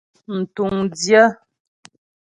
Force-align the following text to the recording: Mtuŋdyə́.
Mtuŋdyə́. 0.39 1.27